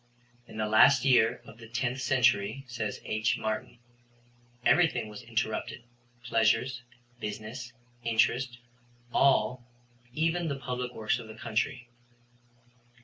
In 0.47 0.57
the 0.57 0.65
last 0.65 1.05
year 1.05 1.43
of 1.45 1.59
the 1.59 1.67
10th 1.69 1.99
century, 1.99 2.63
says 2.67 3.01
H. 3.05 3.37
Martin, 3.37 3.77
everything 4.65 5.09
was 5.09 5.21
interrupted 5.21 5.83
pleasures, 6.23 6.81
business, 7.19 7.71
interest, 8.03 8.57
all, 9.13 9.63
even 10.11 10.47
the 10.47 10.55
public 10.55 10.91
works 10.95 11.19
of 11.19 11.27
the 11.27 11.35
country. 11.35 11.87